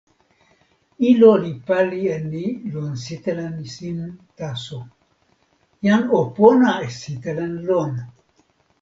[1.09, 3.99] ilo li pali e ni lon sitelen sin
[4.39, 4.79] taso.
[5.85, 7.93] jan o pona e sitelen lon.